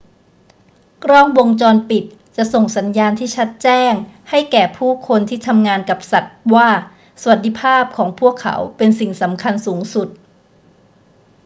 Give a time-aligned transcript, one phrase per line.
[1.03, 2.03] กล้องวงจรปิด
[2.35, 3.93] จะส่งสัญญาณที่ชัดแจ้ง
[4.29, 6.69] ให้แก่ผู้คนที่ทำงานกับสัตว์ว่า
[7.21, 10.07] สวัสดิภาพของพวกเขาเป็นสิ่งสำคัญสูงสุด